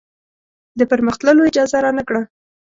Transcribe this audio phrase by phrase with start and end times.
[0.77, 2.21] د پر مخ تللو اجازه رانه کړه.